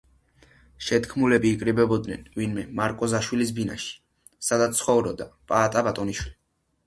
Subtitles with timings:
[0.85, 3.93] შეთქმულები იკრიბებოდნენ ვინმე მარკოზაშვილის ბინაში,
[4.49, 6.35] სადაც ცხოვრობდა პაატა ბატონიშვილი.